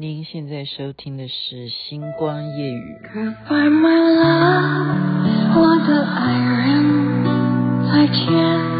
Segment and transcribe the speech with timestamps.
[0.00, 2.96] 您现在收听的是《星光夜语》。
[3.12, 7.24] Goodbye, my love，我的爱人，
[7.90, 8.77] 再见。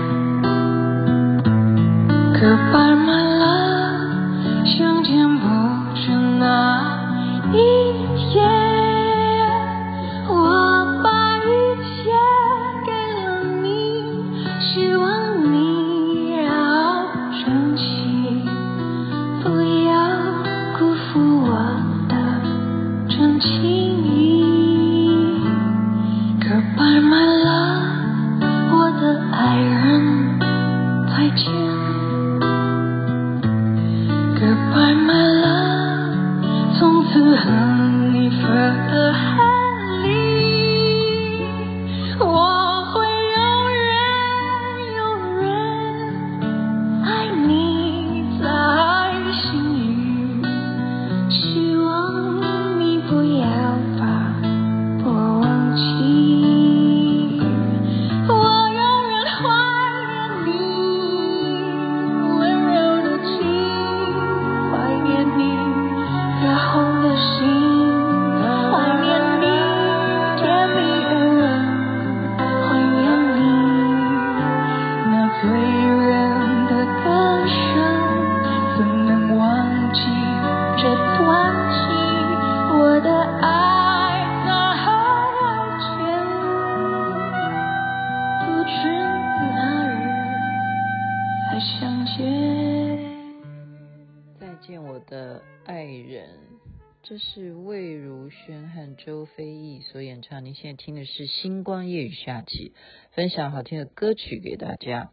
[100.78, 102.72] 听的是《星光夜雨》下集，
[103.10, 105.10] 分享好听的歌曲给大家。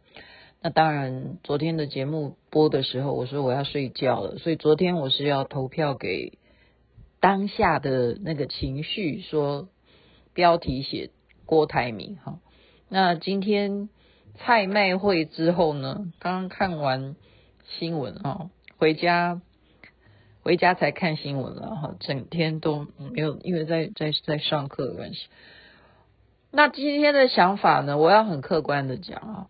[0.62, 6.38] 那当然，昨天的节目播的时候，我说我要睡觉了，所以昨天我是要投票给
[7.18, 9.68] 当下的那个情绪，说
[10.32, 11.10] 标题写
[11.46, 12.38] 郭台铭哈。
[12.88, 13.88] 那今天
[14.36, 17.16] 菜卖会之后呢，刚刚看完
[17.78, 19.42] 新闻啊，回家。
[20.42, 25.26] 回家才看新闻了哈，整天都没有，因为在在在上课的关系。
[26.56, 29.46] 那今天的想法呢，我要很客观的讲啊，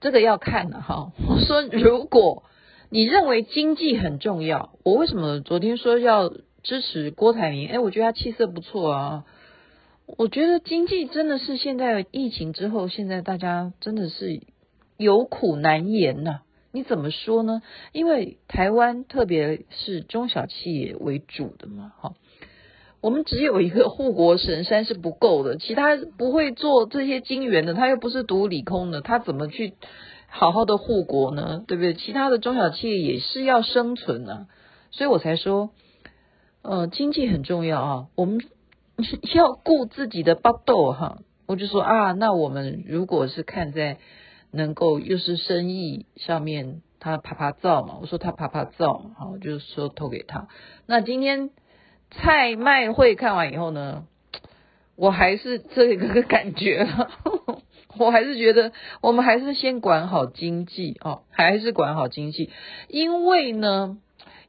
[0.00, 1.10] 这个要看的哈。
[1.28, 2.44] 我说，如果
[2.88, 6.32] 你认为经济很重要，我为什么昨天说要
[6.62, 7.68] 支持郭台铭？
[7.68, 9.24] 哎，我觉得他气色不错啊。
[10.06, 14.40] 我觉得经济真的是现在疫情之后，现在大家真的是
[14.96, 16.42] 有苦难言呐。
[16.70, 17.60] 你怎么说呢？
[17.90, 22.14] 因为台湾特别是中小企业为主的嘛，哈，
[23.00, 29.74] 我们只有一个护国神山是不够的，其他不会做这些金元的，他又不是读理工的，他怎么去
[30.28, 31.64] 好好的护国呢？
[31.66, 31.94] 对不对？
[31.94, 34.46] 其他的中小企业也是要生存呢，
[34.90, 35.70] 所以我才说，
[36.62, 38.40] 呃，经济很重要啊，我们
[39.34, 43.98] 要顾自己的巴豆哈，我就说啊，那我们如果是看在。
[44.50, 50.48] 能够又是生意上面，他趴趴造嘛，我说他趴趴造，好，我就说投给他。
[50.86, 51.50] 那今天
[52.10, 54.06] 蔡麦会看完以后呢，
[54.96, 56.86] 我还是这个感觉，
[57.98, 62.50] 我还是觉得我们还是先管好经济哦，还是管好经济，
[62.88, 63.98] 因为呢，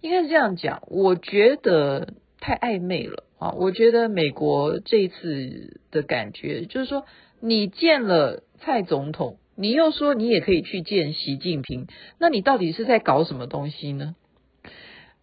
[0.01, 7.05] 应该是这样讲，我觉得太暧昧了啊，我觉得美国这一次的感觉就是说，
[7.39, 9.37] 你见了蔡总统。
[9.61, 11.87] 你又说你也可以去见习近平，
[12.17, 14.15] 那你到底是在搞什么东西呢？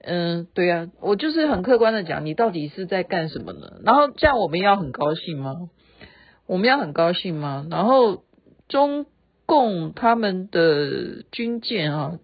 [0.07, 3.81] 嗯，对啊，我就是很客观的讲，你到底是在干什么呢？
[3.85, 5.69] 然后这样我们要很高兴吗？
[6.47, 7.67] 我们要很高兴吗？
[7.71, 8.23] 然后
[8.69, 9.07] 中
[9.47, 12.19] 共他们的军舰啊，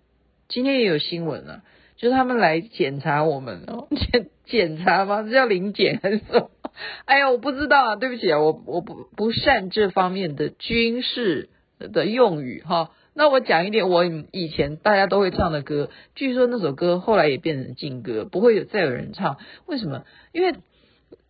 [0.48, 1.62] 今天也有新闻啊，
[1.96, 5.22] 就是他们来检查我们哦， 检检查吗？
[5.24, 6.50] 这叫临检还是什么？
[7.04, 11.48] 哎呀，我不知道啊，对不起啊，我我不不善这方面的军事。
[11.92, 19.36] 的用语哈，那我讲一点，我以前大家都会唱的歌，据说那首歌后来也变成禁歌，不会有再有人唱。
[19.66, 20.04] 为什么？
[20.32, 20.54] 因为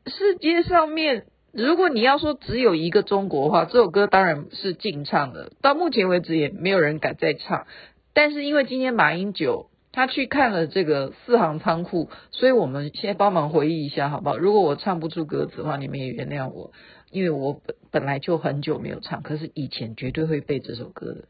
[0.06, 5.53] 世界上面，如果你要说只有一个中国话，这首歌当然是禁唱的。
[5.61, 7.67] 到目前为止也没有人敢再唱。
[8.12, 14.37] 但是因为今天马英九他去看了这个四行仓库，所以我们先帮忙回忆一下，好不好？
[14.37, 16.73] 如果我唱不出歌词的话，你们也原谅我。
[17.11, 21.25] 因为我本本来就很久没有唱，可是以前绝对会背这首歌的。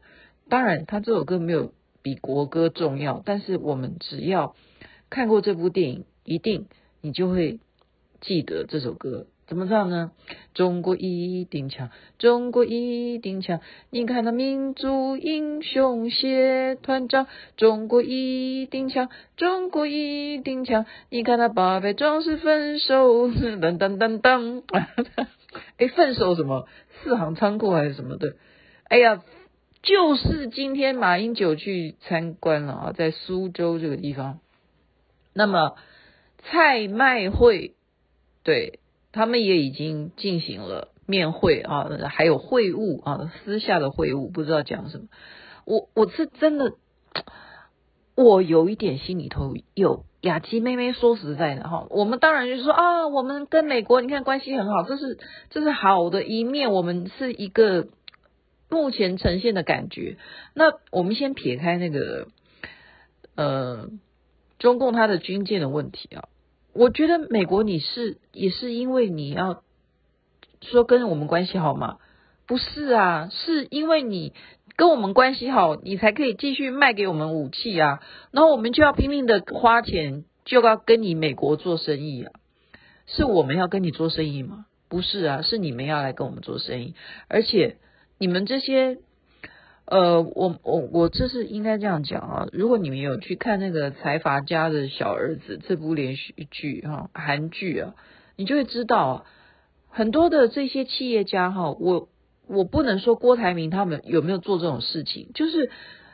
[0.49, 4.55] 当然，他这首歌没有比国歌重要，但是我们只要
[5.09, 6.67] 看过这部电影，一定
[7.01, 7.59] 你就会
[8.21, 9.27] 记得这首歌。
[9.45, 10.11] 怎么唱呢？
[10.53, 13.59] 中国一定强，中国一定强。
[13.89, 20.85] 你看那民族英雄谢团长，中国一定强，中国一定强。
[21.09, 23.29] 你看那八百壮士分手，
[23.61, 24.63] 当当当当。
[25.77, 26.65] 哎，分手什么？
[27.03, 28.35] 四行仓库还是什么的？
[28.87, 29.21] 哎呀，
[29.83, 34.39] 就是今天马英九去参观了啊，在苏州这个地方。
[35.33, 35.75] 那么
[36.39, 37.75] 蔡麦会，
[38.43, 38.79] 对，
[39.11, 45.07] 他们也已经进行了面会啊，还有会晤啊，私下的会晤，不知道讲什么。
[45.65, 46.75] 我我是真的，
[48.15, 55.19] 我有一点心里头有雅琪妹妹说实在的哈，我们当然就说啊，我们跟美国你看关系很好，这是
[55.49, 57.89] 这是好的一面，我们是一个
[58.73, 60.17] 目前呈现的感觉。
[60.53, 62.27] 那我们先撇开那个
[63.35, 63.89] 呃。
[64.59, 66.29] 中共它的军舰的问题啊，
[66.71, 69.61] 我觉得美国你是也是因为你要
[70.61, 71.97] 说跟我们关系好吗？
[72.47, 74.31] 不是啊，是因为你
[74.77, 77.99] 跟我们关系好，你才可以继续卖给我们武器啊，
[78.31, 82.31] 然后我们就要拼命的花钱，就要跟你美国做生意啊。
[83.05, 84.65] 是我们要跟你做生意吗？
[84.87, 86.95] 不是啊，是你们要来跟我们做生意，
[87.27, 87.75] 而且
[88.23, 88.99] 你们这些。
[89.85, 92.47] 呃，我我我这是应该这样讲啊。
[92.53, 97.93] 如果你们有去看那个财阀家的小儿子这部连续剧哈，韩剧啊，
[98.37, 99.25] 你就会知道啊，
[99.89, 102.07] 很多的这些企业家哈，我
[102.47, 105.69] 我不能说郭台铭他们有没有做这种事情，就是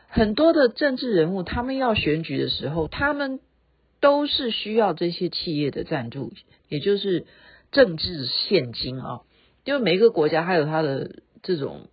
[0.07, 3.39] 很多的政治人物他们要选举的时候，他们
[4.01, 6.33] 都是需要这些企业的赞助，
[6.69, 7.27] 也就是
[7.71, 9.21] 政治献金啊。
[9.63, 11.87] 因为每一个国家还有他的这种。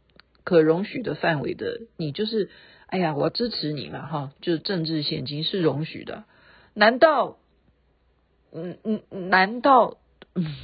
[0.47, 2.51] 可容许的范围的，你就是，
[2.87, 6.23] 哎呀，我支持你嘛，哈，就是政治献金是容许的。
[6.73, 7.39] 难道，
[8.53, 9.97] 嗯嗯，难道，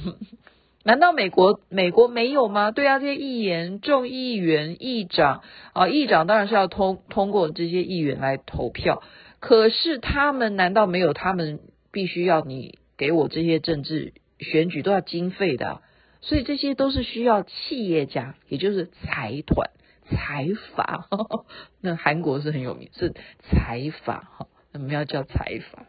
[0.85, 2.71] 难道美国美国没有吗？
[2.71, 5.43] 对啊，这些议员、众议员、议长
[5.73, 9.03] 啊，议长当然是要通通过这些议员来投票。
[9.41, 11.11] 可是他们难道没有？
[11.11, 11.59] 他们
[11.91, 15.81] 必须要你给我这些政治选举都要经费的。
[16.25, 19.71] 所以这些都是需要企业家，也就是财团、
[20.09, 21.09] 财阀。
[21.81, 25.85] 那韩国是很有名，是财阀哈，我们要叫财阀。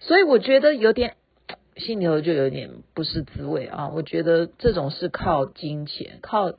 [0.00, 1.14] 所以我觉得有点
[1.76, 3.88] 心里头就有点不是滋味啊。
[3.88, 6.52] 我觉得这种是靠金钱，靠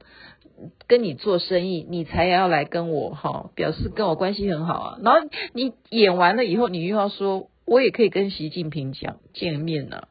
[0.88, 5.00] 跟你做生意，你才要来跟我哈，表示跟我关系很好啊。
[5.04, 10.08] 然后你演完了以后，你又要说我也可以跟习近平讲见面呢，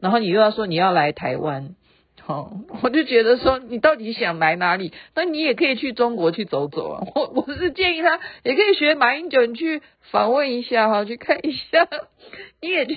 [0.00, 1.74] 然后你又要说你要来台湾。
[2.24, 2.52] 好，
[2.82, 4.92] 我就觉得说，你到底想来哪里？
[5.16, 7.02] 那你也可以去中国去走走啊。
[7.16, 9.82] 我我是建议他，也可以学马英九，你去
[10.12, 11.88] 访问一下哈，去看一下。
[12.62, 12.96] 你也去，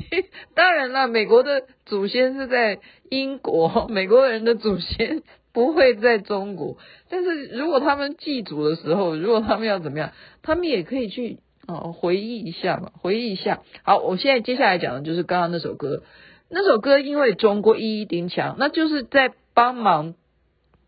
[0.54, 2.80] 当然了，美国的祖先是在
[3.10, 6.78] 英国，美国人的祖先不会在中国。
[7.10, 10.12] 但是如果他们祭祖的时候，如果他们要怎么样，
[10.44, 13.64] 他们也可以去哦，回忆一下嘛，回忆一下。
[13.82, 16.04] 好，我现在接下来讲的就是刚刚那首歌。
[16.50, 20.14] 那首歌因为中国一一定强，那就是在帮忙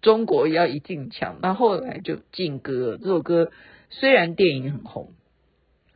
[0.01, 1.39] 中国要一定强。
[1.41, 2.97] 那后来就禁歌。
[3.01, 3.51] 这首歌
[3.89, 5.13] 虽然电影很红，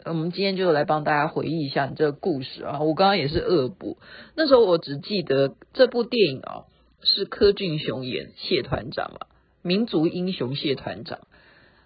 [0.04, 2.80] 我们今天就来帮大家回忆一下这个故事啊。
[2.80, 3.98] 我刚刚也是恶补，
[4.36, 6.66] 那时候我只记得这部电影啊
[7.04, 9.28] 是柯俊雄演谢团长嘛，
[9.62, 11.20] 民族英雄谢团长，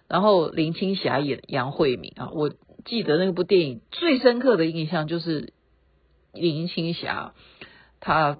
[0.08, 2.30] 然后林青霞演杨慧敏啊。
[2.32, 2.50] 我
[2.86, 5.52] 记得那部电影最深刻的印象就是
[6.40, 7.34] 林青霞。
[7.98, 8.38] 他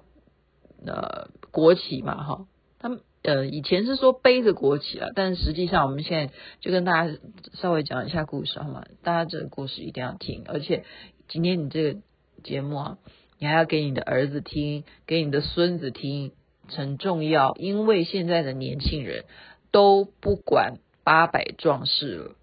[0.85, 2.47] 呃国旗嘛哈，
[2.79, 7.17] 他们呃以前是说背着国旗啊，但实际上我们现在就跟大家
[7.53, 8.85] 稍微讲一下故事好吗？
[9.03, 10.85] 大家这个故事一定要听，而且
[11.27, 11.99] 今天你这个
[12.43, 12.97] 节目啊，
[13.39, 16.31] 你还要给你的儿子听，给你的孙子听，
[16.67, 19.25] 很重要，因为现在的年轻人
[19.71, 22.35] 都不管八百壮士了，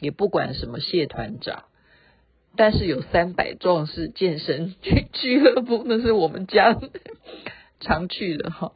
[0.00, 1.64] 也不管什么谢团长。
[2.56, 6.78] 但是有三百壮士健身俱俱乐部， 那是我们家
[7.80, 8.72] 常去的哈。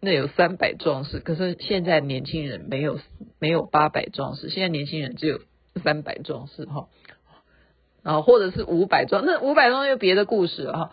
[0.00, 3.00] 那有三百壮士，可是现在年轻人没有
[3.38, 5.40] 没有八百壮士，现在年轻人只有
[5.82, 6.88] 三百壮士哈。
[8.02, 10.90] 然后或者是五百壮，那五百壮又别的故事哈。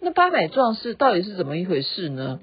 [0.00, 2.38] 那八百壮士到底是怎么一回事呢？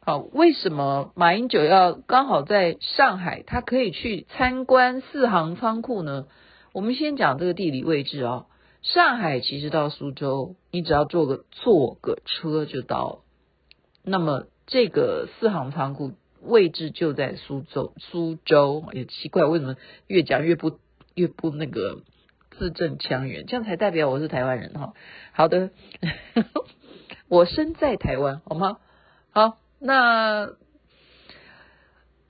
[0.00, 6.26] 好，为什么马英九要刚好在上海，他可以去参观四行仓库呢？
[6.76, 8.46] 我们先讲这个地理位置啊、哦，
[8.82, 13.18] 上海其实到苏州，你只要坐个坐个车就到了。
[14.02, 20.78] 那么这个四行仓库位置就在苏州，苏州也奇怪，为什么越讲越不
[21.14, 22.02] 越不那个
[22.50, 24.92] 字正腔圆，这样才代表我是台湾人哈。
[25.32, 25.70] 好的，
[27.28, 28.80] 我身在台湾，好吗？
[29.30, 30.50] 好，那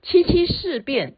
[0.03, 1.17] 七七事变，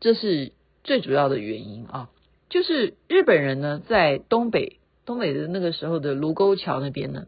[0.00, 2.08] 这是最主要的原因啊，
[2.48, 7.26] 就是日本人呢在东北东北的那个时候的卢沟桥那边呢，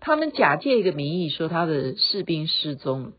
[0.00, 3.12] 他们假借一个名义说他的士兵失踪，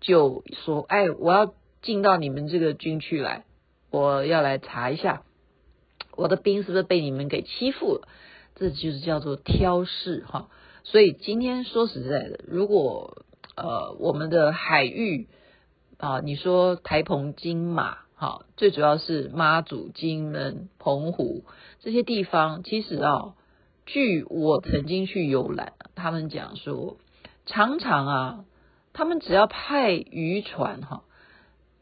[0.00, 3.44] 就说哎，我要进到你们这个军区来，
[3.90, 5.22] 我要来查一下
[6.16, 8.08] 我的兵是不是被你们给欺负了，
[8.56, 10.48] 这就是叫做挑事哈。
[10.82, 13.24] 所以今天说实在的，如果
[13.56, 15.28] 呃我们的海域
[15.98, 21.44] 啊，你说台澎金马，好，最主要是妈祖、金门、澎湖
[21.78, 23.36] 这些地方，其实啊，
[23.86, 26.96] 据我曾经去游览，他们讲说，
[27.46, 28.44] 常常啊，
[28.92, 31.04] 他们只要派渔船哈，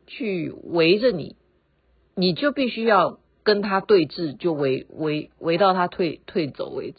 [0.07, 1.37] 去围着你，
[2.15, 6.99] 你就必须要跟他对峙，就围围围到他退退走为止。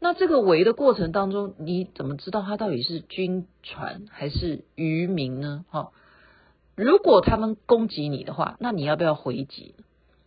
[0.00, 5.64] 那这个围的过程当中，你怎么知道他到底是军船还是渔民呢？
[5.70, 5.92] 哈，
[6.76, 9.74] 如果他们攻击你的话，那你要不要回击？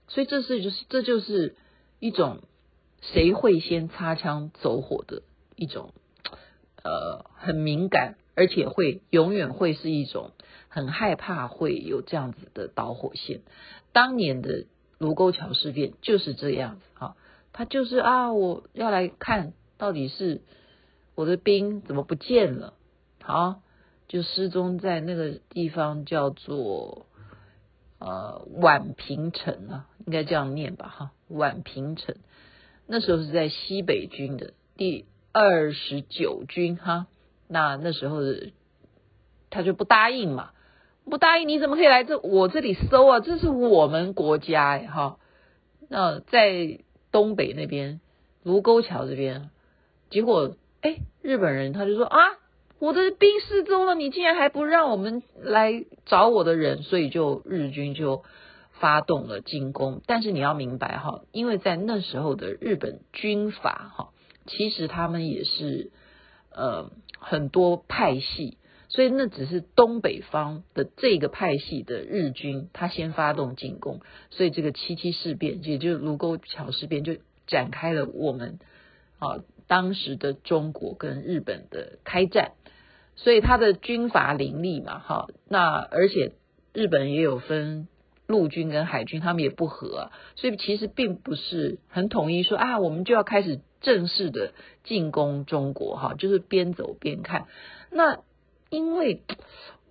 [0.07, 1.55] 所以这是就是这就是
[1.99, 2.41] 一种
[3.01, 5.21] 谁会先擦枪走火的
[5.55, 5.93] 一种
[6.83, 10.31] 呃很敏感，而且会永远会是一种
[10.67, 13.41] 很害怕会有这样子的导火线。
[13.93, 14.65] 当年的
[14.97, 17.15] 卢沟桥事变就是这样子啊，
[17.53, 19.53] 他就是啊，我要来看。
[19.77, 20.41] 到底是
[21.15, 22.73] 我的兵怎么不见了？
[23.23, 23.61] 好，
[24.09, 27.05] 就失踪在那个地方，叫做
[27.99, 30.87] 呃宛平城啊，应该这样念吧？
[30.89, 32.15] 哈，宛平城
[32.87, 37.05] 那时候是在西北军的第二十九军哈，
[37.47, 38.19] 那那时候
[39.51, 40.53] 他就不答应嘛，
[41.05, 43.19] 不答应你怎么可以来这我这里搜啊？
[43.19, 45.19] 这是我们国家哎哈，
[45.87, 46.79] 那在
[47.11, 48.01] 东北那边
[48.41, 49.51] 卢沟桥这边。
[50.09, 52.17] 结果，哎，日本人他就说啊，
[52.79, 58.23] 我的兵失踪了，你竟然还不让我们来找我的人，所以就日军就
[58.79, 60.01] 发动了进攻。
[60.05, 64.09] 但是你要明白哈，因为在那时候的日本军阀哈，
[64.45, 65.91] 其实他们也是
[66.53, 68.57] 呃很多派系，
[68.87, 78.57] 所以那只是东北方的这个派系的日军他先发动进攻，所以这个七七事变，也就卢沟桥事变，就展开了我们
[79.19, 79.43] 啊。
[79.67, 82.53] 当时的中国跟日本的开战，
[83.21, 86.31] 所以他的军阀林立嘛，哈，那而且
[86.73, 87.89] 日本也有分
[88.27, 94.53] 陆军跟海军，他们也不和，所以其实并不是很统一说啊，我们就要开始正式的
[94.85, 97.47] 进攻中国，哈，就是边走边看。
[97.91, 98.19] 那
[98.69, 99.21] 因为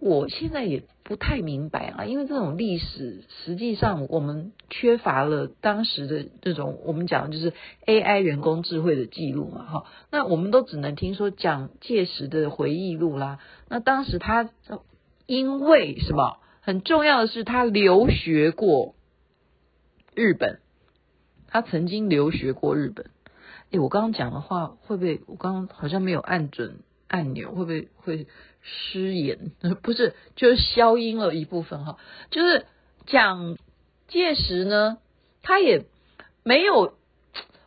[0.01, 0.85] 我现在也。
[1.05, 7.55] 不太明白啊，因为这种历史实际上我们缺乏了当时的这种我们讲的就是
[7.87, 13.39] AI 人工智慧的记录嘛，哈，那我们都只能听说蒋介石的回忆录啦。
[13.71, 14.51] 那当时他
[15.25, 16.37] 因为什么？
[16.61, 18.95] 很重要的是他留学过
[20.15, 20.61] 日本，
[21.47, 23.07] 他曾经留学过日本。
[23.71, 25.23] 诶，我刚刚讲的话会不会？
[25.27, 28.27] 我刚刚好像没有按准按钮，会不会会？
[28.61, 31.97] 失言 不是，就是消音了一部分哈。
[32.31, 32.67] 就是
[33.07, 33.57] 蒋
[34.09, 34.99] 介石呢，
[35.43, 35.87] 他也
[36.43, 36.95] 没有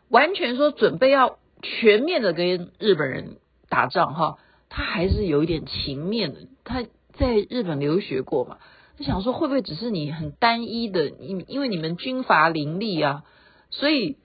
[0.08, 6.40] 完全说准备要全面的跟日本人打仗哈，他还是有一点情面的。
[6.62, 6.84] 他
[7.14, 8.58] 在日本留学过嘛，
[8.96, 13.24] 他想说会不会只是你很单一的，因因为你们军阀林立啊，
[13.70, 14.18] 所以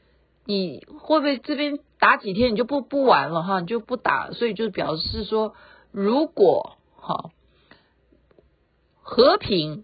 [0.45, 5.55] 你会不会这边打几天你就不不玩了哈，你就不打，所以就表示说。
[5.97, 7.31] 如果哈
[9.01, 9.83] 和平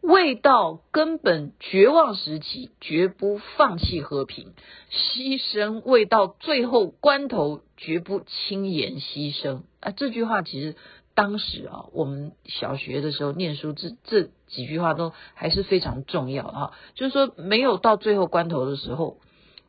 [0.00, 4.52] 未到根本绝望时期，绝不放弃和平；
[4.92, 9.62] 牺牲未到最后关头，绝不轻言牺牲。
[9.80, 10.76] 啊，这句话其实
[11.16, 16.74] 当时啊，我们小学的时候念书，这这几句话都还是非常重要哈。
[16.94, 19.18] 就是说，没有到最后关头的时候，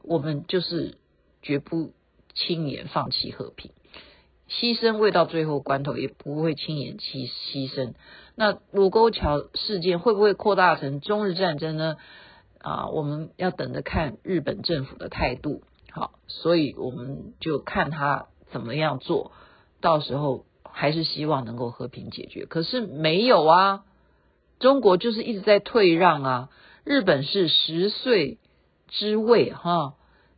[0.04, 1.00] 我们就是
[1.42, 1.92] 绝不
[2.36, 3.72] 轻言放弃和平。
[4.60, 7.94] 牺牲未到最后关头，也不会轻言牺牺牲。
[8.36, 11.96] 那卢沟桥事件会不会扩大成中日战争呢？
[12.60, 15.64] 啊，我们要等着看日本政府的态度。
[15.92, 19.32] 好，所以我们就看他怎么样做。
[19.80, 22.46] 到时候还是希望能够和平解决。
[22.46, 23.84] 可是没有啊，
[24.60, 26.50] 中国就是一直在退让啊。
[26.84, 28.38] 日本是十岁
[28.88, 29.94] 之位哈，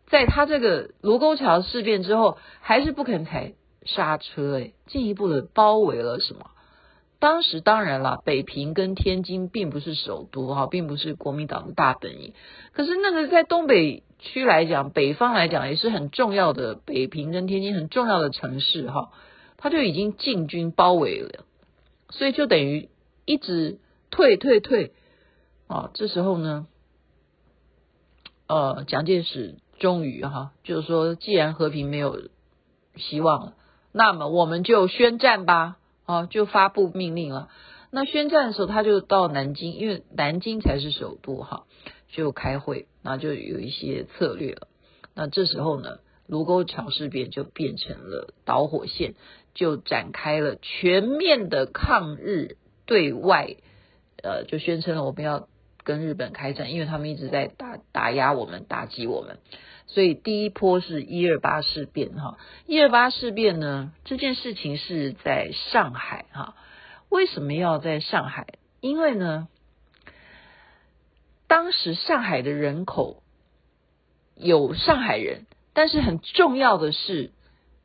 [0.08, 3.54] 在他这个卢沟桥事变之后，还是不肯踩。
[3.86, 6.52] 刹车诶，进一步的包围了什么？
[7.20, 12.34] 当时当然了，北平跟天津并不是首都哈，并不是国民党的大本营。
[12.74, 19.12] 可是那个在东北区来讲，北方来讲也是很重要的，北平跟天津很重要的城市哈，
[19.56, 21.46] 他就已经进军包围了
[22.10, 22.90] 所以就等于
[23.24, 23.80] 一直
[24.12, 24.92] 退退退
[25.68, 25.92] 啊。
[25.94, 26.68] 这时候呢，
[28.48, 32.24] 呃，蒋介石终于哈，就是说，既然和平没有
[32.98, 33.54] 希望了，
[33.94, 37.50] 那么我们就宣战吧，啊，就发布命令了。
[37.92, 41.66] 那宣战的时候，他就到南京，因为南京才是首都哈，
[42.10, 44.68] 就开会，那就有一些策略了。
[45.14, 49.14] 那这时候呢，卢沟桥事变就变成了导火线，
[49.54, 52.58] 就展开了全面的抗日
[52.88, 53.58] 对外，
[54.24, 55.48] 呃，就宣称了我们要
[55.84, 59.40] 跟日本开战，因为他们一直在打打压我们，打击我们。
[59.86, 66.56] 所以第一波是一二八事变哈，一二八事变呢，这件事情是在上海哈。
[67.10, 68.48] 为什么要在上海？
[68.80, 69.48] 因为呢，
[71.48, 73.22] 当时上海的人口
[74.36, 77.32] 有上海人，但是很重要的是，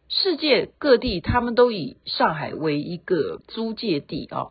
[0.08, 4.48] 世界各地他们都以上海为一个租界地啊，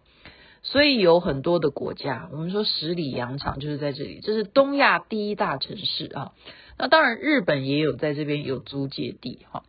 [0.69, 6.33] 所以有很多的国家，我们说十里洋场就是在这里，这是东亚第一大城市啊。
[6.77, 9.63] 那当然，日本也有在这边有租界地哈，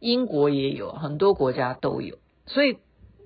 [0.00, 2.78] 英国也有，很多国家都有，所以。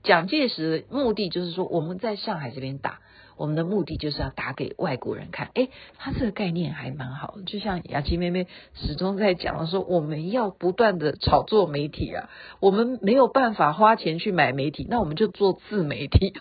[0.04, 2.98] 蒋介石的目的就是说，我们在上海这边打，
[3.36, 5.52] 我们的目的就是要打给外国人看。
[5.54, 16.32] 诶，他这个概念还蛮好的，就像雅琪妹妹始终在讲的说，我们要不断的炒作媒体啊，我们没有办法花钱去买媒体，那我们就做自媒体。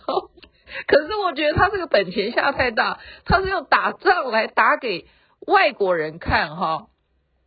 [0.86, 5.06] 可是我觉得他这个本钱下太大，他是用打仗来打给
[5.46, 6.88] 外国人看哈。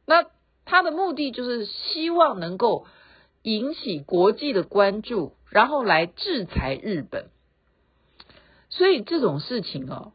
[0.06, 0.26] 那
[0.66, 2.86] 他的目的就是希望能够
[3.42, 5.34] 引起国际的关注。
[5.52, 7.28] 然后来制裁日本，
[8.68, 10.12] 所以这种事情哦，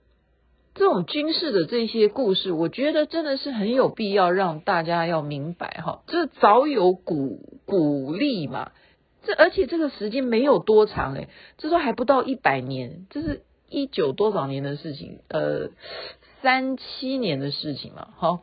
[0.75, 8.73] 这种军事的这些故事，我觉得真的是很有必要让大家要明白哈，这早有鼓鼓励嘛，
[9.23, 15.71] 这而且这个时间没有多长诶，这都还不到一百年，这是一九多少年的事情，呃，
[16.43, 18.41] 三七年的事情嘛，哈，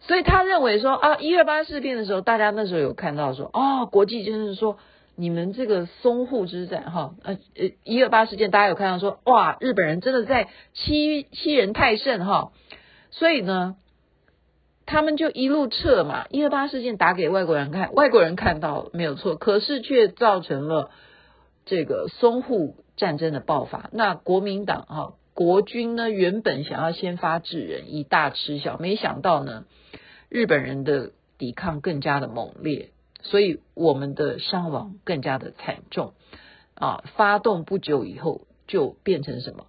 [0.00, 4.78] 所以他认为说啊，一二八事变的时候，大家那时候有看到说啊，国际就是说。
[5.16, 12.50] 你们这个淞沪之战，哈，呃呃，一二八事件，大家有看到说，哇，日本人真的在欺欺人太甚，哈，
[13.12, 13.76] 所以呢，
[14.86, 16.26] 他们就一路撤嘛。
[16.30, 20.90] 一二八事件打给外国人看，外国人看到没有错，可是却造成了
[21.64, 23.90] 这个淞沪战争的爆发。
[23.92, 29.64] 那国民党哈国军呢，原本想要先发制人，以大吃小，没想到呢，
[30.28, 32.90] 日本人的抵抗更加的猛烈。
[33.26, 36.12] 所以我们的伤亡更加的惨重
[36.74, 37.02] 啊！
[37.16, 39.64] 发动不久以后就变成什么？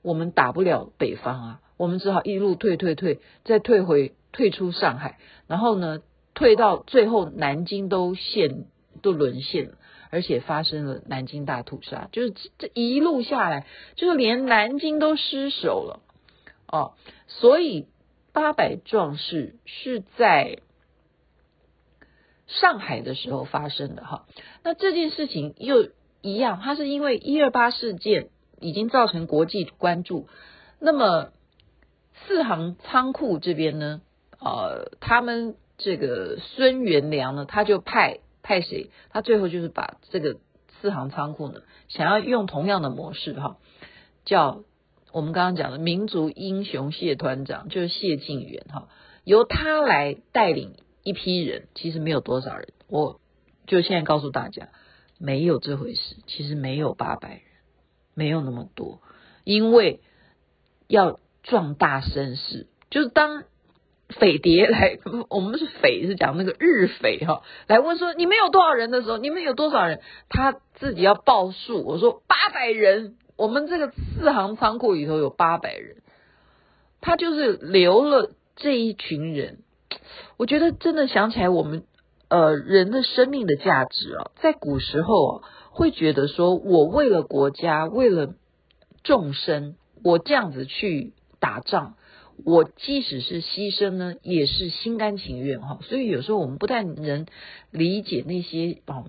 [0.00, 6.00] 我们打不了北方啊，我们只好一路退退退，再退回退出上海，然后呢，
[6.34, 8.66] 退到最后南京都陷
[9.02, 9.78] 都沦陷了，
[10.10, 13.66] 而且发生了南京大屠杀，就是这一路下来，
[13.96, 16.00] 就是连南京都失守了
[16.66, 16.94] 哦。
[17.26, 17.86] 所以
[18.32, 20.58] 八百壮士是在。
[22.52, 24.26] 上海的时候发生的哈，
[24.64, 25.88] 那这件事情又
[26.20, 30.26] 一样，它是因为一二八事件已经造成国际关注。
[30.80, 31.30] 那么
[32.26, 34.00] 四行仓库这边呢，
[34.40, 38.90] 呃，他们这个孙元良呢，他就派派谁？
[39.10, 40.38] 他最后就是把这个
[40.80, 43.58] 四行仓库呢，想要用同样的模式哈，
[44.24, 44.64] 叫
[45.12, 48.88] 我们刚刚讲的民族英雄谢团长，就是谢晋元哈，
[49.24, 50.74] 由他来带领。
[51.02, 53.22] 一批人其实没有多少人，我
[53.66, 54.68] 就现在告诉大家，
[55.18, 57.40] 没有这回事，其实没有八百人，
[58.12, 59.00] 没有那么多，
[59.42, 60.02] 因为
[60.88, 63.44] 要壮大声势，就是当
[64.18, 75.96] 匪谍来，我们是匪是讲那个日匪哈，来问说你们有多少人的时候，你们有多少人，他自己要报数，我说八百人，我们这个四行仓库里头有八百人，
[77.00, 79.58] 他就是留了这一群人。
[80.36, 81.84] 我觉得真的想起来，我们
[82.28, 88.34] 呃人的生命的价值啊，在古时候啊，会觉得说我为了国家，为了
[89.02, 91.94] 众生，我这样子去打仗，
[92.44, 95.78] 我即使是牺牲呢，也是心甘情愿哈。
[95.82, 97.26] 所以有时候我们不但能
[97.70, 99.04] 理解那些啊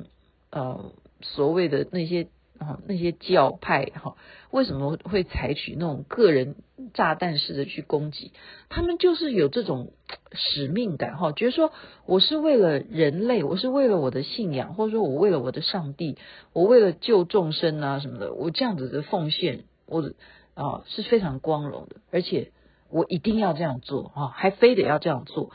[0.52, 2.28] 呃所谓的那些。
[2.62, 4.16] 啊，那些教派哈，
[4.52, 6.58] 为什么会采取那种个人
[6.94, 8.34] 炸弹式的去攻击？
[8.70, 9.94] 他们就是有这种
[10.32, 11.74] 使命感哈，觉得说
[12.06, 16.20] 我是为了人类，我是为了我的信仰，或者说我为了我的上帝，
[16.54, 20.12] 我为了救众生啊什么的，我这样子的奉献，我
[20.54, 22.52] 啊是非常光荣的，而且
[22.92, 25.52] 我一定要这样做啊，还非得要这样做，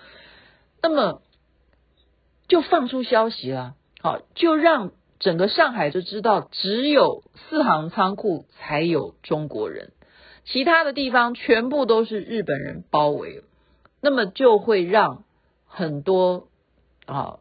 [0.83, 1.23] 那么
[2.49, 4.93] 就放出消息了，好，就让。
[5.19, 9.93] 整个上海就知道只有四行仓库才有中国人，
[10.45, 13.43] 其他的地方全部都是日本人包围，
[14.03, 15.25] 那么就会让
[15.65, 16.49] 很多
[17.07, 17.39] 啊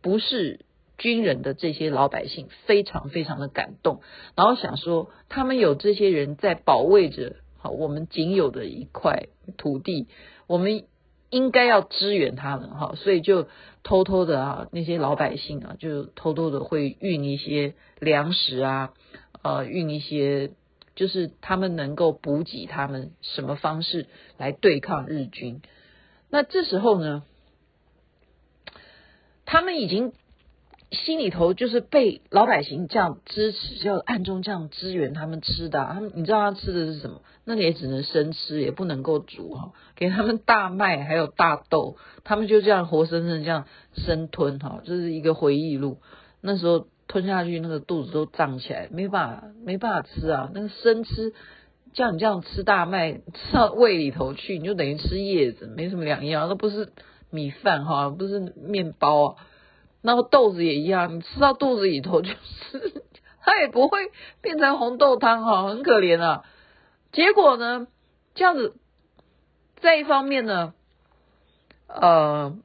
[0.00, 0.64] 不是
[0.96, 4.00] 军人的这些老百姓非常非常的感动，
[4.34, 10.08] 然后想说他们有这些人在保卫着好我们仅有的一块土地，
[10.48, 10.84] 我们。
[11.32, 13.46] 应该要支援他们哈，所以就
[13.84, 18.94] 偷偷的啊，那些老百姓啊，就偷偷的会运一些粮食啊，
[19.40, 20.50] 呃，运一些
[20.96, 25.62] 就是他们能够补给他们什么方式来对抗日军。
[26.30, 27.22] 那这时候呢，
[29.46, 30.12] 他们已经。
[30.90, 37.22] 心里头就是被老百姓这样支持，就暗中这样支援他们吃的，他们你知道他吃的是什么？
[37.44, 39.72] 那也只能生吃，也不能够煮哈。
[39.94, 44.80] 给他们大麦还有大豆，他们就这样活生生这样生吞哈。
[44.84, 45.98] 这是一个回忆录。
[46.40, 50.50] 那时候吞下去，那个肚子都胀起来，没办法没办法吃啊。
[50.52, 51.32] 那个生吃，
[51.92, 56.48] 叫你这样吃大麦吃到胃里头去，你就等于吃叶子，没什么两样。
[56.48, 56.92] 那不是
[57.30, 59.36] 米饭哈，不是面包啊。
[60.02, 63.04] 然后豆子也一样，你吃到肚子里头就是，
[63.42, 63.98] 它也不会
[64.40, 66.44] 变成红豆汤哈，很可怜啊。
[67.12, 67.86] 结果呢，
[68.34, 68.76] 这样子，
[69.80, 70.74] 再一方面呢，
[71.88, 72.56] 呃，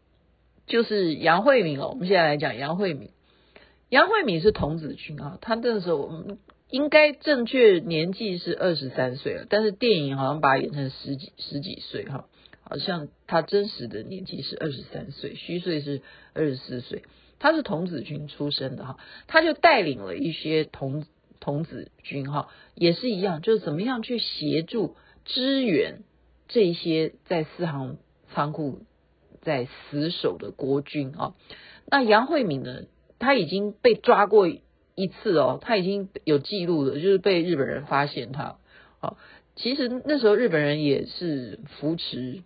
[0.66, 3.10] 就是杨惠敏哦，我们现在来讲杨惠敏，
[3.90, 6.38] 杨惠敏是童子军啊，他那时候我们
[6.70, 12.26] 应该正确年纪是二十三岁了，但是电影好像把他演成十几十几岁哈，
[12.62, 16.02] 好像他真实的年纪是二十三岁，虚岁是
[16.34, 17.04] 二十四岁。
[17.46, 21.06] 他是童子军出身的哈，他就带领了一些童
[21.40, 26.00] 童子军哈，也是一样，就是怎么样去协助支援
[26.48, 27.98] 这些在四行
[28.34, 28.80] 仓库
[29.44, 31.36] 在死守的国军啊。
[31.86, 32.86] 那杨惠敏呢，
[33.20, 38.58] 他已经被抓过一次哦，他已经有记录了，就是被日本人发现他。
[38.98, 39.18] 好，
[39.56, 42.42] 其实那时候日本人也是扶持。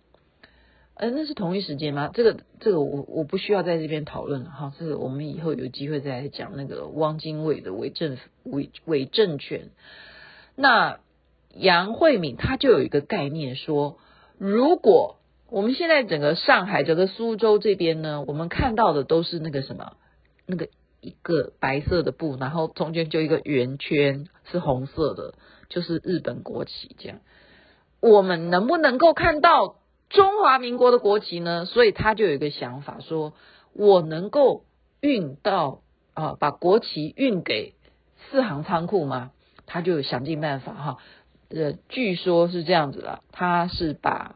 [1.00, 2.10] 呃，那是同一时间吗？
[2.12, 9.70] 这个这个我我不需要在这边讨论了哈，这个我们以后有机会再来讲那个汪精卫的伪政伪伪政权。
[10.56, 10.98] 那
[11.54, 13.96] 杨惠敏他就有一个概念说，
[14.36, 15.16] 如果
[15.48, 19.92] 我们现在整个上海整个苏州这边呢，我们看到的都是那个什么，
[20.44, 20.68] 那个
[21.00, 25.32] 一个白色的布，然后中间就一个圆圈是红色的，
[25.70, 27.20] 就是日本国旗这样，
[28.00, 29.76] 我们能不能够看到？
[30.10, 33.32] 中华民国的国旗呢，所以他就有一个想法，说
[33.72, 34.64] 我能够
[35.00, 35.82] 运到
[36.14, 37.74] 啊，把国旗运给
[38.30, 39.30] 四行仓库吗？
[39.66, 40.98] 他就想尽办法哈，
[41.48, 44.34] 呃，据说是这样子啦，他是把，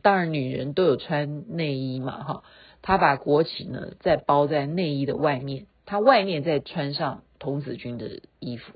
[0.00, 2.42] 当然女人都有穿内衣嘛哈，
[2.80, 8.72] 他把国旗呢再包在内衣的外面，他外面再穿上童子军的衣服，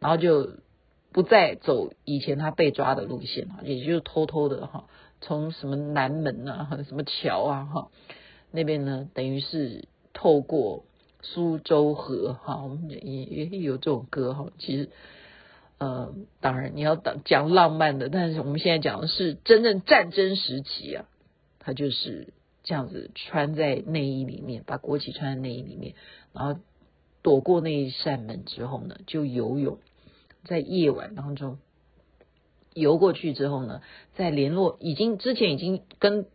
[0.00, 0.48] 然后就
[1.12, 4.86] 不再走以前他被抓的路线哈，也就偷偷的哈。
[5.20, 7.90] 从什么南门啊，什么桥啊，哈，
[8.50, 10.84] 那边呢，等于是透过
[11.22, 14.90] 苏州河，哈，我们也也有这种歌，哈，其实，
[15.78, 21.06] 呃，当然你要讲讲浪漫的，但是我们现在讲的是真正战争时期啊，
[21.58, 25.94] 他就是这样子穿在内衣里面，把国旗穿在内衣里面，
[26.32, 26.60] 然后
[27.22, 29.78] 躲过那一扇门之后呢，就游泳，
[30.44, 31.58] 在夜晚当中。
[32.74, 33.80] 游过去之后呢，
[34.14, 36.26] 再联络，已经之前已经跟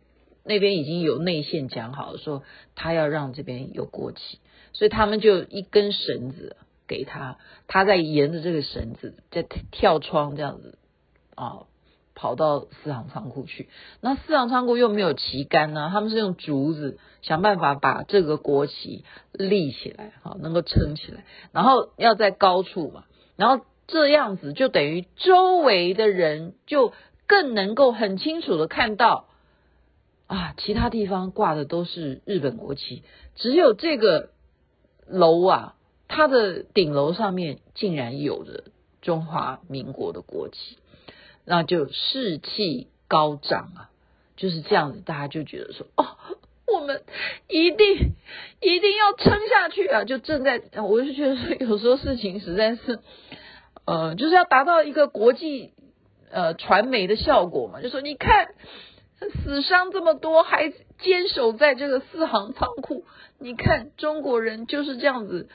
[0.44, 2.42] 那边已经有内线讲好了，说
[2.74, 4.38] 他要让这边有国旗，
[4.72, 10.76] 所以他们就一根绳子给他，他在沿着这个绳子再跳窗这样子
[11.34, 11.64] 啊，
[12.14, 13.68] 跑到四行仓库去。
[14.00, 23.04] 那四行仓库又没有旗杆呢，他们是用竹子想办法把这个国旗立起来，好能够撑起来，然后要在高处嘛，
[23.36, 23.64] 然后。
[23.86, 26.92] 这样子就等于周围的人就
[27.26, 29.28] 更能够很清楚的看到
[30.26, 33.02] 啊，其他地方挂的都是日本国旗，
[33.34, 34.30] 只有这个
[35.06, 35.74] 楼啊，
[36.08, 38.64] 它的顶楼上面竟然有着
[39.02, 40.78] 中华民国的国旗，
[41.44, 43.90] 那就士气高涨啊，
[44.36, 46.06] 就是这样子，大家就觉得说，哦，
[46.66, 47.02] 我们
[47.48, 48.12] 一定
[48.60, 50.04] 一定要撑下去啊！
[50.04, 52.98] 就正在，我就觉得说，有时候事情实在是。
[53.86, 55.72] 呃，就是要达到一个国际
[56.30, 58.54] 呃传媒的效果嘛，就说你看
[59.44, 63.04] 死伤这么多，还坚守在这个四行仓库，
[63.38, 65.48] 你看中国人就是这样子，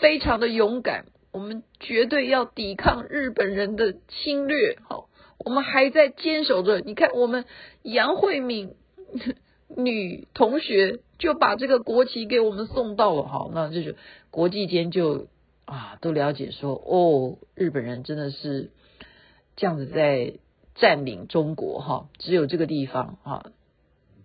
[0.00, 5.08] 非常的勇敢，我们绝对要抵抗日本人的侵略，好，
[5.44, 7.44] 我们还在坚守着，你看我们
[7.82, 8.74] 杨慧敏
[9.76, 13.96] 女同学就把这个国旗给我们送到了，好，那就是
[14.30, 15.26] 国际间就
[15.68, 18.70] 啊都了解说，哦，日本人真的是
[19.54, 20.32] 这样子在
[20.74, 23.44] 占领中国哈，只有这个地方啊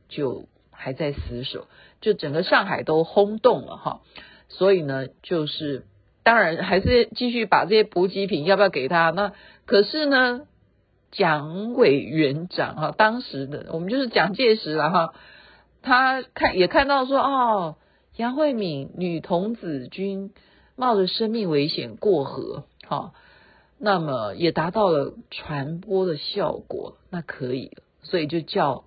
[0.07, 1.67] 就还在死守，
[1.99, 4.01] 就整个上海都轰动了哈，
[4.47, 5.85] 所以呢，就是
[6.23, 9.09] 当然还是继续把这些补给品要不要给他？
[9.09, 9.33] 那
[9.65, 10.47] 可是呢，
[11.11, 15.13] 蒋委员长哈，当时的我们就是蒋介石了哈。
[15.81, 17.75] 他看也看到说哦，
[18.15, 20.31] 杨惠敏女童子军
[20.75, 23.13] 冒着生命危险过河，哈、
[23.77, 28.85] 那么也达到了传播的效果，那可以，所以就叫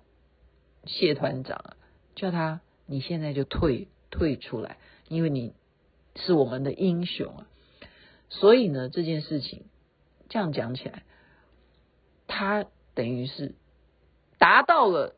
[0.85, 1.75] 谢团长，
[2.15, 5.53] 叫他你现在就退退出来，因为你
[6.15, 7.47] 是我们的英雄啊，
[8.29, 9.65] 所以呢这件事情
[10.29, 11.03] 这样讲起来，
[12.27, 13.55] 他等于是
[14.37, 15.13] 达到了。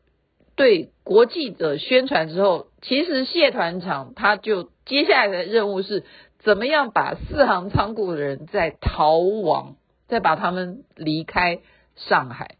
[0.56, 6.04] 对国际的宣传之后，其实谢团长他就接下来的任务是
[6.42, 9.76] 怎么样把四行仓库的人再逃亡，
[10.08, 11.60] 再把他们离开
[11.96, 12.56] 上海。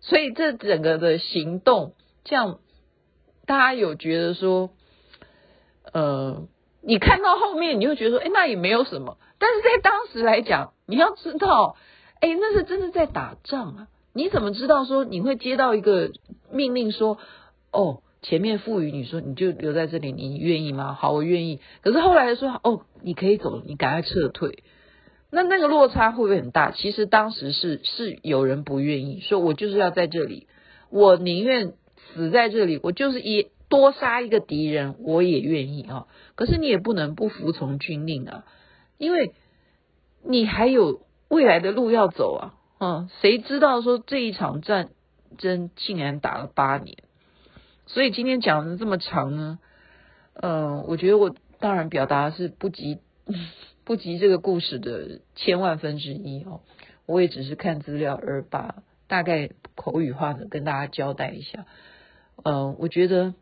[0.00, 2.58] 所以这整个的行动，这样
[3.46, 4.70] 大家有觉得说，
[5.92, 6.46] 呃，
[6.82, 9.18] 你看到后面，你会觉得说，哎，那也没有什么。
[9.38, 11.76] 但是在当时来讲，你要知道，
[12.20, 13.88] 哎，那是真的在打仗啊。
[14.14, 16.10] 你怎么知道说你会接到一个
[16.50, 17.18] 命令说，
[17.72, 20.94] 哦，前面赋予你说你就留在这里，你愿意吗？
[20.94, 21.60] 好，我愿意。
[21.82, 24.64] 可是后来说，哦，你可以走，你赶快撤退。
[25.30, 26.70] 那那个落差会不会很大？
[26.72, 30.46] 其实当时是是有人不愿意，说我就是要在这里，
[30.90, 31.74] 我宁愿
[32.14, 36.06] 死在这里，我就是一多杀一个敌人，我也愿意啊。
[36.34, 38.44] 可是你也不能不服从军令啊，
[38.96, 39.32] 因为
[40.24, 42.54] 你还有未来的路要走啊。
[42.80, 44.88] 嗯，谁知道说这一场战
[45.36, 46.96] 争竟然打了八年？
[47.88, 49.58] 所以今天讲的这么长呢，
[50.34, 52.98] 嗯，我觉得我当然表达是不及
[53.84, 56.60] 不及这个故事的千万分之一哦。
[57.06, 61.66] 我也只是看资料而把大概口语化的跟大家交代一下。
[62.44, 63.34] 嗯，我觉得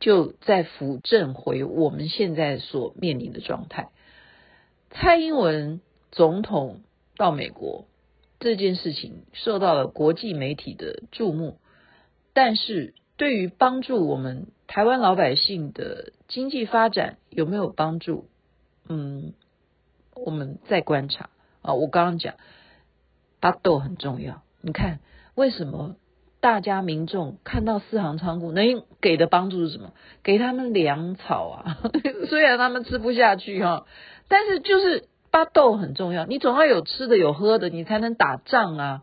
[0.00, 3.90] 就在扶正回我们现在所面临的状态。
[4.90, 6.80] 蔡英文总统
[7.16, 7.86] 到美国。
[8.40, 11.58] 这件事情受到了国际媒体的注目，
[12.32, 18.24] 但是对于帮助我们台湾老百姓的经济发展有没有帮助？
[18.88, 19.34] 嗯，
[20.14, 21.28] 我们再观察
[21.60, 21.74] 啊。
[21.74, 22.36] 我刚刚讲
[23.40, 25.00] 巴豆很重要，你看
[25.34, 25.96] 为什么
[26.40, 29.92] 大家民众看到四行仓库能给的帮助是什么？
[30.22, 31.78] 给他们粮草啊，
[32.30, 33.86] 虽然他们吃不下去哈，
[34.28, 35.08] 但是就是。
[35.30, 39.02] 巴豆很重要，你总要有吃的有喝的，你才能打仗啊。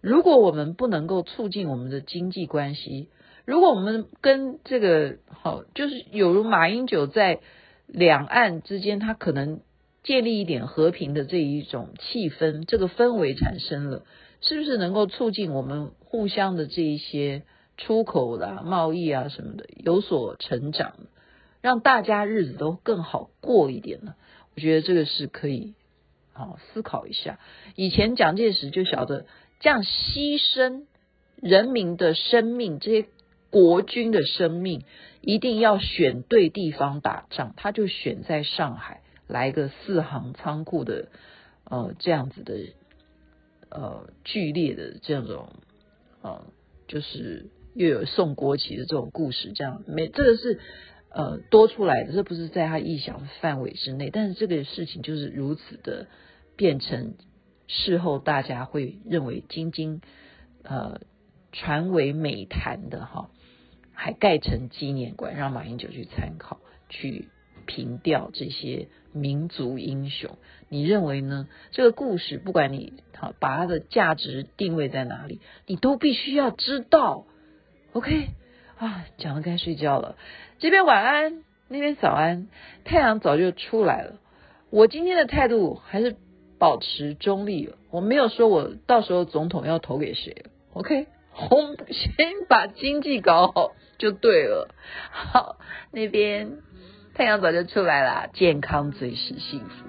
[0.00, 3.08] 如果我们不能够促进我们的经济关系，
[3.48, 7.40] 如果我们跟这个好，就是有如马英九在
[7.86, 9.62] 两岸之间，他可能
[10.02, 14.04] 建立一点和平的这一种气氛，这个氛围产生了，
[14.42, 17.42] 是不是能够促进我们互相的这一些
[17.78, 20.92] 出口啦、贸易啊什么的有所成长，
[21.62, 24.14] 让大家日子都更好过一点呢？
[24.54, 25.72] 我觉得这个是可以
[26.34, 27.40] 好思考一下。
[27.76, 29.24] 以前蒋介石就晓得
[29.58, 30.82] 这样牺牲
[31.36, 33.08] 人民的生命，这些
[33.50, 34.84] 国军的生命，
[35.20, 37.54] 一定要选对地方打仗。
[37.56, 41.08] 他就选在上海来个四行仓库的
[41.64, 42.54] 呃这样子的
[43.70, 45.48] 呃剧烈的这种
[46.22, 46.44] 呃
[46.86, 50.60] 就是又有送国旗的这种故事，这样没这个是。
[51.10, 56.06] 呃，多出来的，这不是在他臆想范围之内，但是这个事情就是如此的
[56.54, 57.14] 变成
[57.66, 60.02] 事后大家会认为津津
[60.62, 61.00] 呃
[61.50, 63.30] 传为美谈的哈，
[64.00, 67.26] 还盖成纪念馆，让马英九去参考去
[67.66, 70.38] 凭吊这些民族英雄。
[70.68, 71.48] 你认为呢？
[71.72, 77.26] 这个故事不管你好把它的价值定位在哪里，你都必须要知道。
[77.92, 78.28] OK。
[78.78, 80.16] 啊，讲得该睡觉了。
[80.60, 82.46] 这边晚安，那边早安。
[82.84, 84.20] 太阳早就出来了。
[84.70, 86.14] 我今天的态度还是
[86.60, 87.74] 保持中立。
[87.90, 90.44] 我没有说我到时候总统要投给谁。
[90.74, 91.08] OK，
[91.50, 94.74] 我先把经济搞好就对了。
[95.10, 95.56] 好，
[95.92, 96.58] 那边
[97.14, 99.86] 太阳早就出来了，健康最是幸福。